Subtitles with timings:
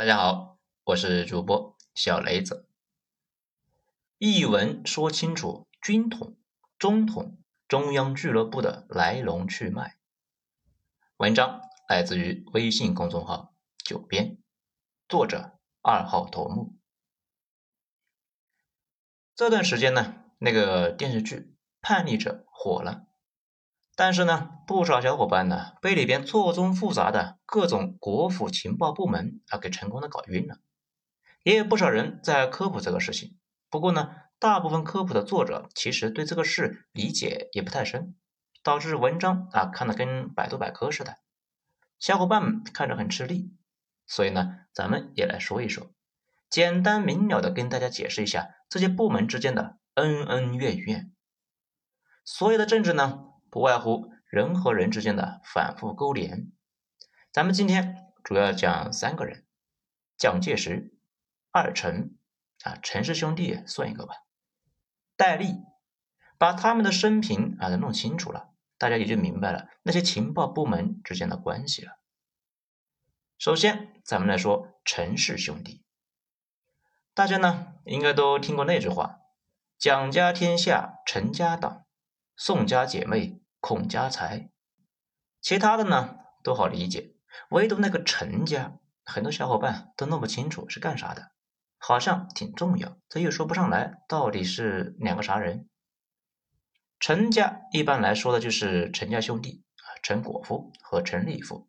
[0.00, 2.66] 大家好，我是主播小雷子。
[4.16, 6.38] 一文说清楚军统、
[6.78, 7.38] 中统、
[7.68, 9.98] 中央俱乐部的来龙去脉。
[11.18, 14.38] 文章来自于微信公众号“九编”，
[15.06, 16.78] 作者二号头目。
[19.34, 21.36] 这段时间呢，那个电视剧
[21.82, 23.06] 《叛逆者》火了。
[24.00, 30.56] 但是呢，不少小伙伴呢被里边错综复杂的各种国府情报部门啊给成功的搞晕了，
[31.42, 33.36] 也有不少人在科普这个事情。
[33.68, 34.08] 不过呢，
[34.38, 38.16] 大部分科普的作者其实对这个事理解也不太深，
[38.62, 41.18] 导致文章啊看的跟百度百科似的，
[41.98, 43.54] 小伙伴们看着很吃力。
[44.06, 45.92] 所以呢，咱们也来说一说，
[46.48, 51.12] 简单明了的跟大家解释一下这些部门之间的恩恩怨怨。
[52.24, 53.26] 所有的政治呢。
[53.50, 56.52] 不外乎人和人之间的反复勾连。
[57.32, 59.44] 咱们今天主要讲三个人：
[60.16, 60.94] 蒋介石、
[61.50, 62.16] 二陈
[62.62, 64.14] 啊，陈氏兄弟算一个吧。
[65.16, 65.64] 戴笠，
[66.38, 71.98] 把他们的生平啊都弄清楚了，大家也就明白了那些情报部门之间的关系了。
[73.36, 75.82] 首先，咱们来说陈氏兄弟。
[77.12, 79.20] 大家呢应该都听过那句话
[79.76, 81.84] ：“蒋家天下，陈家党。”
[82.36, 84.50] 宋家姐妹孔家财，
[85.40, 87.14] 其他的呢都好理解，
[87.50, 91.32] 唯独那个陈家，很多小伙伴都弄不清楚是干啥的，
[91.78, 95.68] 好像挺重要，这又说不上来到底是两个啥人。
[96.98, 101.68] 陈家一般来说的就是陈家兄弟啊，陈果夫和陈立夫，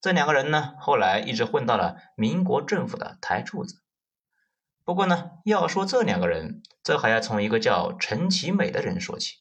[0.00, 3.82] 这两个人呢后来一直混到了民国政府的台柱子。
[4.84, 9.38] 不过呢，要说这两个人，这还要从一个叫陈其美的人说起。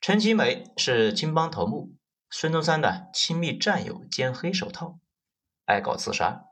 [0.00, 1.94] 陈其美是青帮头目
[2.30, 4.98] 孙中山的亲密战友兼黑手套，
[5.66, 6.46] 爱搞刺杀，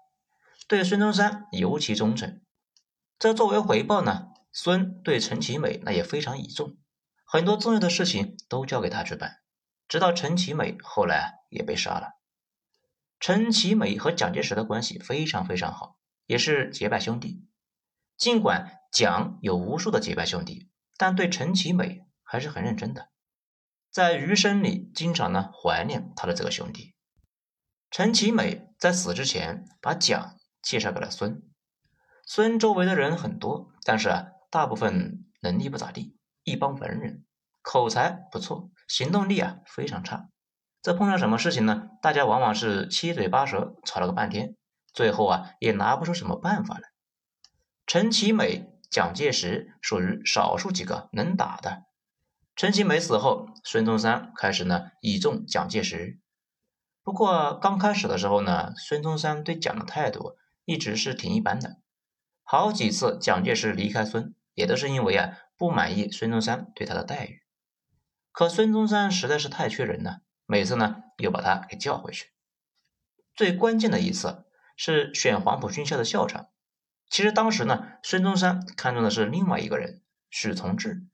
[0.68, 2.42] 对孙中山尤其忠诚。
[3.18, 6.76] 这作为回报呢，孙对陈其美那也非常倚重，
[7.24, 9.38] 很多重要的事情都交给他去办。
[9.88, 12.10] 直到陈其美后来也被杀了。
[13.18, 17.46] 陈其美和蒋介石的关系非常非常好，也是结拜兄弟。
[18.18, 23.08] 尽管蒋有无数的结拜兄弟，但对陈其美还是很认真的。
[23.90, 26.94] 在余生里，经常呢怀念他的这个兄弟
[27.90, 28.66] 陈其美。
[28.78, 31.42] 在死之前，把蒋介绍给了孙。
[32.24, 37.24] 孙周围的人很多，但是啊，大部分能力不咋地，一帮文人，
[37.60, 40.28] 口才不错，行动力啊非常差。
[40.80, 41.88] 这碰上什么事情呢？
[42.00, 44.54] 大家往往是七嘴八舌，吵了个半天，
[44.92, 46.82] 最后啊也拿不出什么办法来。
[47.84, 51.82] 陈其美、蒋介石属于少数几个能打的。
[52.58, 56.18] 陈其美死后，孙中山开始呢倚重蒋介石。
[57.04, 61.76] 不过刚开始的时候呢，孙中山对蒋的态度一直是挺一般的。
[62.42, 67.42] 好几次蒋介石离开孙，也都是因为啊不满意孙中山对他的待遇。
[68.32, 72.32] 可孙中山实在是太缺人了，每次呢又把他给叫回去。
[73.36, 74.46] 最关键的一次
[74.76, 76.48] 是选黄埔军校的校长。
[77.08, 81.06] 其实当时呢，孙中山看中的是另外一个人，许从志。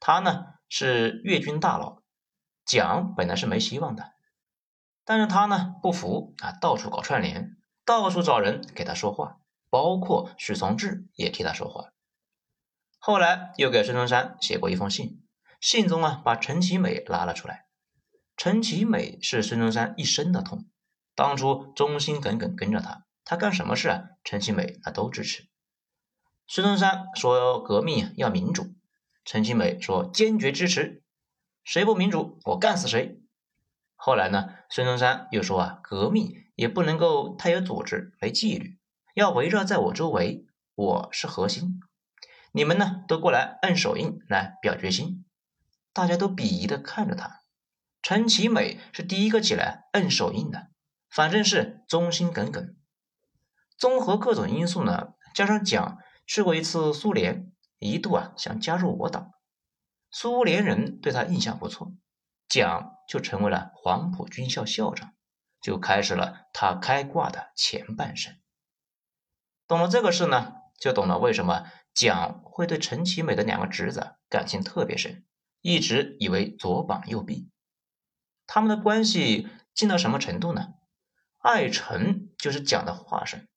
[0.00, 0.54] 他呢。
[0.70, 2.00] 是粤军大佬，
[2.64, 4.12] 蒋本来是没希望的，
[5.04, 11.90] 但是他呢不服啊，到处搞串联，到处找人给他说话，包括许从志也替他说话。
[13.00, 15.20] 后来又给孙中山写过一封信，
[15.60, 17.66] 信中啊把陈其美拉了出来。
[18.36, 20.66] 陈其美是孙中山一生的痛，
[21.16, 25.48] 当初忠心耿耿跟着他，他干什么事啊，陈其美他都支持。
[26.46, 28.72] 孙中山说革命要民主。
[29.30, 31.04] 陈其美说：“坚决支持，
[31.62, 33.20] 谁不民主，我干死谁。”
[33.94, 38.80] 后来呢，孙中山又说：“啊，革命也不能够太有组织、没纪律，
[39.14, 41.78] 要围绕在我周围，我是核心。
[42.50, 45.24] 你们呢，都过来摁手印来表决心。”
[45.94, 47.42] 大家都鄙夷的看着他。
[48.02, 50.70] 陈其美是第一个起来摁手印的，
[51.08, 52.74] 反正是忠心耿耿。
[53.78, 57.46] 综合各种因素呢，加上蒋去过一次苏联。
[57.80, 59.32] 一度啊想加入我党，
[60.10, 61.92] 苏联人对他印象不错，
[62.46, 65.14] 蒋就成为了黄埔军校校长，
[65.60, 68.34] 就开始了他开挂的前半生。
[69.66, 75.24] 懂了这个事呢，就懂了为什么蒋会对陈其美的两个侄子感情特别深，
[75.62, 77.50] 一直以为左膀右臂。
[78.46, 80.74] 他们的关系近到什么程度呢？
[81.38, 83.48] 爱臣就是蒋的化身，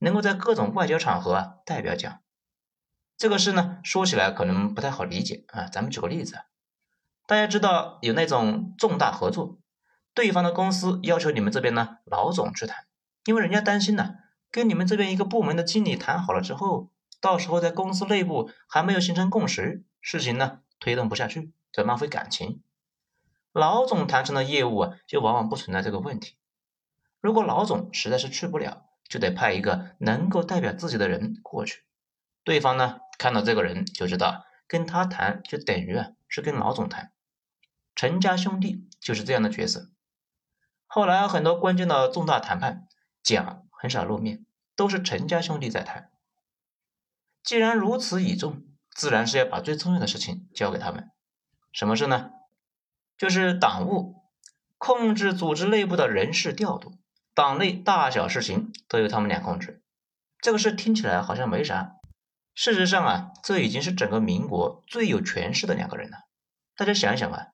[0.00, 2.20] 能够在各种外交场合代表蒋。
[3.20, 5.66] 这个事呢，说起来可能不太好理解啊。
[5.66, 6.38] 咱们举个例子，
[7.26, 9.58] 大家知道有那种重大合作，
[10.14, 12.86] 对方的公司要求你们这边呢老总去谈，
[13.26, 14.14] 因为人家担心呢
[14.50, 16.88] 跟你们这边一个部门的经理谈好了之后，
[17.20, 22.62] 到时候在公司内部还没有形成共识，事情呢推动不下去，就浪费感情。
[23.52, 26.36] 老总谈成的业务啊，就往往不存在这个问题。
[27.20, 31.82] 如果老总实在是去不了，就得派一个能够代表自己的人过去。
[32.42, 37.12] 对方呢看到这个人就知道，跟他谈就等于啊是跟老总谈。
[37.94, 39.90] 陈家兄弟就是这样的角色。
[40.86, 42.88] 后来很多关键的重大谈判，
[43.22, 46.10] 蒋很少露面，都是陈家兄弟在谈。
[47.42, 51.10] 既然如此倚重，自然是要把最重要的事情交给他们。
[51.72, 52.30] 什么事呢？
[53.18, 54.14] 就是党务，
[54.78, 56.94] 控制组织内部的人事调度，
[57.34, 59.82] 党内大小事情都由他们俩控制。
[60.40, 61.96] 这个事听起来好像没啥，
[62.60, 66.18] 事实上啊，这已经是整个民国最有权势的两个人了。
[66.76, 67.46] 大家想想啊，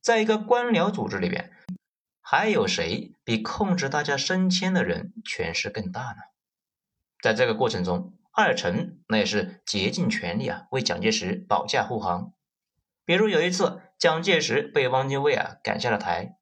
[0.00, 1.50] 在一个官僚组织里边，
[2.20, 6.18] 还有谁比控制大家升迁的人权势更大呢？
[7.20, 12.32] 在这个过程中，二陈那也是竭尽全力啊，为蒋介石保驾护航。
[13.04, 13.80] 比如有一次。
[13.96, 16.36] 蒋介石被汪精卫啊赶下了台，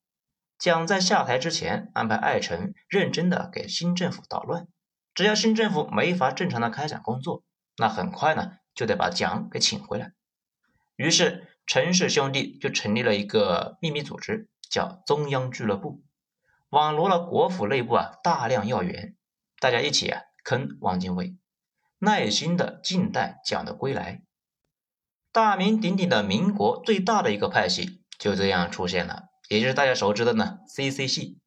[0.58, 4.66] 蒋在下台之前安排艾诚认真的给新政府捣乱，
[5.14, 7.44] 只要新政府没法正常的开展工作，
[7.76, 10.12] 那很快呢就得把蒋给请回来。
[10.96, 16.02] 于是陈氏兄弟就成立了一个秘密组织，叫中央俱乐部，
[16.70, 19.16] 网罗了国府内部啊大量要员，
[19.58, 21.36] 大家一起啊坑汪精卫，
[21.98, 24.22] 耐心的静待蒋的归来。
[25.30, 31.38] 大名鼎鼎的民国最大的一个派系就这样出现了，也就是大家熟知的呢 CC 系，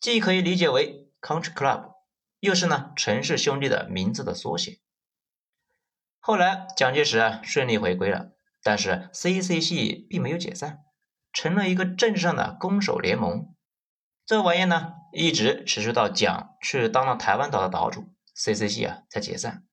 [0.00, 1.92] 既可以理解为 Country Club，
[2.40, 4.80] 又是呢陈氏兄弟的名字的缩写。
[6.26, 10.80] 后来蒋介石啊顺利回归了，但是 CC 系并没有解散，
[11.32, 13.54] 成了一个政治上的攻守联盟。
[14.24, 19.68] 这玩意呢一直持续到蒋去当了台湾岛的岛主，CC 系啊才解散。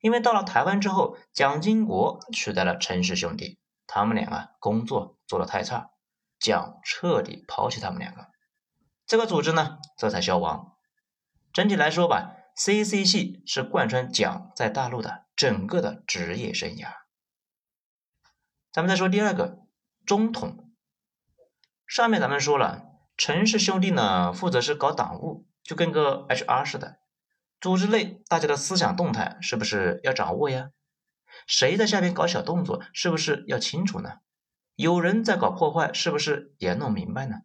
[0.00, 5.90] 因为到了台湾之后，蒋经国取代了陈氏兄弟，他们俩啊工作做得太差，
[6.38, 8.28] 蒋彻底抛弃他们两个，
[9.06, 10.78] 这个组织呢这才消亡。
[11.52, 16.88] 整体来说吧，CC 系是贯穿蒋在大陆的整个的职业生涯。
[18.72, 19.60] 咱们再说第二个
[20.04, 20.72] 中统，
[21.86, 22.84] 上面咱们说了，
[23.16, 26.98] 陈氏兄弟呢负责是搞党务，就跟个 HR 似的。
[27.60, 30.70] 组织内大家的思想动态是不是要掌握呀？
[31.46, 34.18] 谁在下边搞小动作，是不是要清楚呢？
[34.76, 37.42] 有人在搞破坏，是不是也弄明白呢？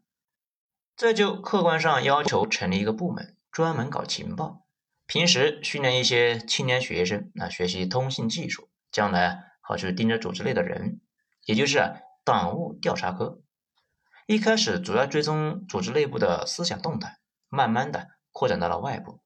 [0.95, 4.65] 这就客观上要求成立一个部门，专门搞情报，
[5.09, 11.01] 平时训练一些青年学生啊，学习通信技术，将来好去盯着组织内的人，
[11.45, 13.41] 也就是党务调查科。
[14.27, 17.17] 一开始主要追踪组织内部的思想动态，
[17.49, 19.19] 慢慢的扩展到了外部。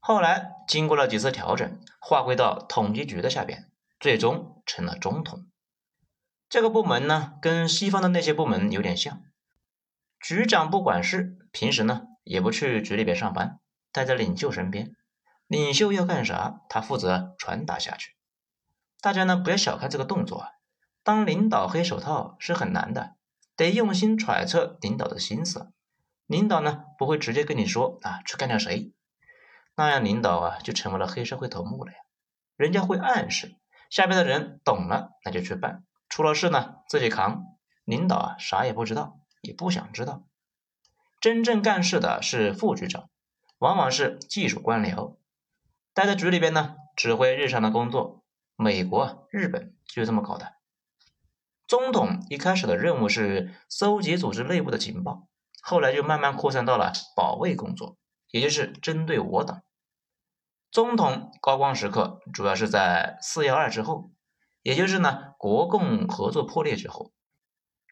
[0.00, 3.70] 后来经过了几次调整，划归到统计局的下边，
[4.00, 5.44] 最终成了中统。
[6.48, 9.20] 这个部门呢，跟西方的那些部门有点像。
[10.18, 13.60] 局长不管事，平时呢也不去局里边上班，
[13.94, 14.96] 待在领袖身边。
[15.46, 18.16] 领袖要干啥，他负责传达下去。
[19.00, 20.48] 大家呢不要小看这个动作，
[21.04, 23.14] 当领导黑手套是很难的，
[23.54, 25.70] 得用心揣测领导的心思。
[26.26, 28.92] 领导呢不会直接跟你说啊，去干掉谁。
[29.76, 31.98] 那样领导啊就成为了黑社会头目了呀，
[32.56, 33.54] 人家会暗示
[33.90, 37.44] 下边的人懂了，那就去办，出了事呢自己扛。
[37.84, 40.24] 领导啊啥也不知道，也不想知道。
[41.20, 43.10] 真正干事的是副局长，
[43.64, 45.16] 往往是技术官僚，
[45.94, 48.22] 待在局里边呢指挥日常的工作。
[48.56, 50.56] 美国、日本就是这么搞的。
[51.66, 55.28] 中统一开始的任务是搜集组织内部的情报，
[55.62, 57.96] 后来就慢慢扩散到了保卫工作。
[58.30, 59.62] 也就是针对我党，
[60.70, 64.10] 中统高光时刻主要是在四幺二之后，
[64.60, 67.12] 也就是呢国共合作破裂之后，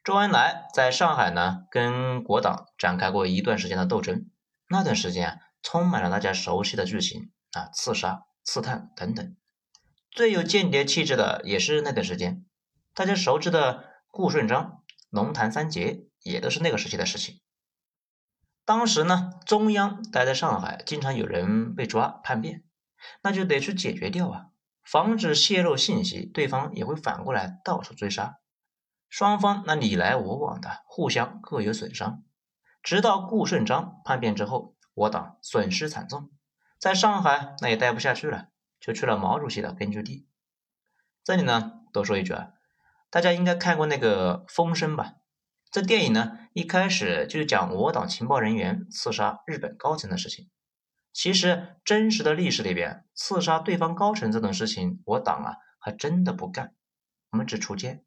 [0.05, 4.29] 周恩来在上海呢跟国党展开过一段时间的斗争，
[4.69, 9.37] 那段时间啊充满了大家熟悉的剧情啊刺杀、刺探等等，
[10.11, 12.45] 最有间谍气质的也是那段时间，
[12.95, 17.41] 大家熟知的顾顺章、龙潭三杰也都是那个时期的事情。
[18.65, 22.65] 当时呢，中央待在上海，经常有人被抓叛变，
[23.23, 24.47] 那就得去解决掉啊，
[24.85, 28.37] 防止泄露信息，对方也会反过来到处追杀，
[29.09, 32.23] 双方那你来我往的，互相各有损伤。
[32.83, 36.31] 直到顾顺章叛变之后，我党损失惨重，
[36.79, 38.49] 在上海那也待不下去了，
[38.81, 40.27] 就去了毛主席的根据地。
[41.25, 42.53] 这里呢，多说一句啊，
[43.11, 45.15] 大家应该看过那个《风声》吧？
[45.71, 50.51] 这电影呢，一开始就是讲我党情报人员刺杀日本高层的事情。
[51.15, 56.75] 其实真实的历史里边，刺杀对方高层这种事情，我党啊还真的不干，
[57.31, 58.05] 我们只锄奸。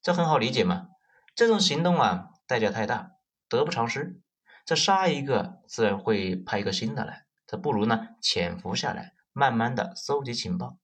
[0.00, 0.88] 这很好理解嘛，
[1.34, 3.12] 这种行动啊代价太大，
[3.48, 4.20] 得不偿失。
[4.66, 10.76] 这杀一个，自然会派一个新的来，这不如呢潜伏下来，慢慢的搜集情报。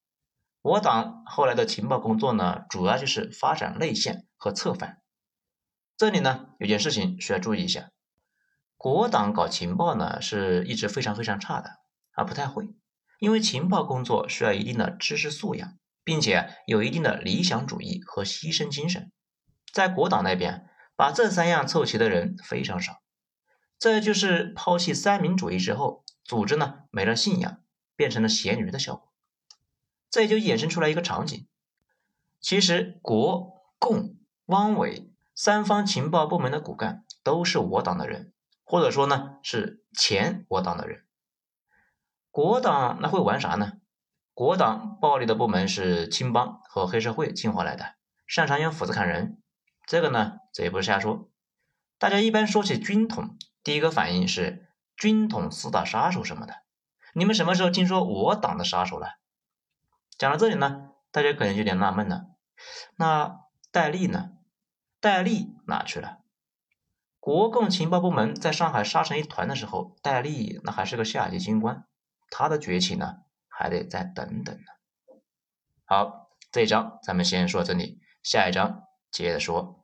[0.62, 5.02] 我党后来的情报工作呢，主要就是发展内线和策反。
[5.96, 7.90] 这里呢有件事情需要注意一下，
[8.76, 11.70] 国党搞情报呢是一直非常非常差的
[12.12, 12.68] 啊，不太会，
[13.18, 19.10] 因为情报工作需要一定的知识素养，并且有一定的理想主义和牺牲精神。
[19.72, 23.01] 在国党那边，把这三样凑齐的人非常少，
[23.82, 27.58] 这就是抛弃三民主义之后，组织呢没了信仰，
[27.96, 29.12] 变成了咸鱼的效果。
[30.08, 31.48] 这也就衍生出来一个场景，
[32.40, 34.14] 其实国共
[34.46, 41.04] 汪伪三方情报部门的骨干都是我党的人，或者说呢是前我党的人。
[42.30, 43.72] 国党那会玩啥呢？
[44.32, 47.96] 国党暴力的部门是青帮和黑社会进化来的，
[48.28, 49.42] 擅长用斧子砍人。
[49.88, 51.28] 这个呢，这也不是瞎说。
[51.98, 56.62] 大家一般说起军统，第一个反应是军统四大杀手什么的。
[57.14, 59.18] 你们什么时候听说我党的杀手了？
[60.18, 62.26] 讲到这里呢，大家可能有点纳闷了，
[62.96, 63.40] 那
[63.70, 64.30] 戴笠呢？
[65.00, 66.18] 戴笠哪去了？
[67.18, 71.86] 国共情报部门在上海杀成一团的时候，戴笠那还是个下级军官，
[72.30, 73.16] 他的崛起呢，
[73.48, 75.20] 还得再等等呢。
[75.84, 79.81] 好，这一章咱们先说这里，下一章接着说。